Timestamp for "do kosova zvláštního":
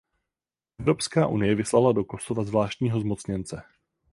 1.91-2.99